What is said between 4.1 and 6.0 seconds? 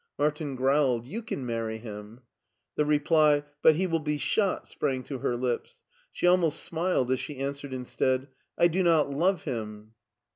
shot," sprang to her lips.